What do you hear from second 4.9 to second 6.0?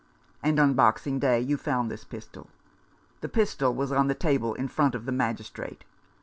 of the Magistrate.